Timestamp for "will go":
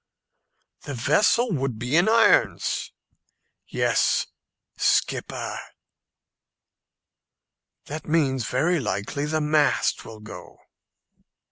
10.03-10.57